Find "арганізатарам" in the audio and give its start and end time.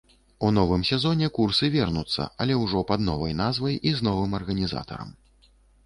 4.43-5.19